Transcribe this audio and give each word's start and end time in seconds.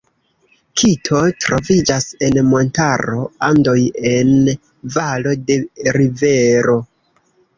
Kito 0.81 1.19
troviĝas 1.43 2.07
en 2.27 2.39
montaro 2.53 3.19
Andoj 3.49 3.77
en 4.13 4.31
valo 4.97 5.35
de 5.51 5.59
rivero. 5.99 6.79